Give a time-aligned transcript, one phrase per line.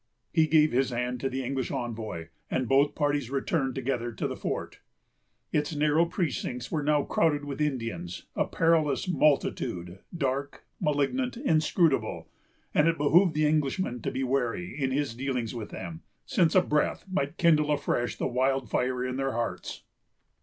[0.33, 4.35] He gave his hand to the English envoy, and both parties returned together to the
[4.35, 4.79] fort.
[5.51, 12.27] Its narrow precincts were now crowded with Indians, a perilous multitude, dark, malignant, inscrutable;
[12.73, 16.63] and it behooved the Englishman to be wary, in his dealings with them, since a
[16.63, 19.83] breath might kindle afresh the wildfire in their hearts.